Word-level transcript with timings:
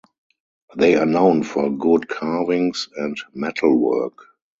They 0.75 0.95
are 0.95 1.05
known 1.05 1.43
for 1.43 1.69
good 1.69 2.07
carvings 2.07 2.89
and 2.97 3.15
metalwork. 3.35 4.17